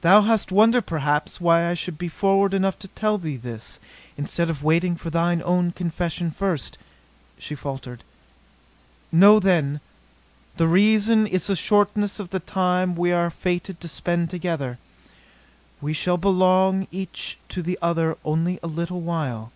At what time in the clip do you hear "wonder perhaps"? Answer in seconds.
0.50-1.40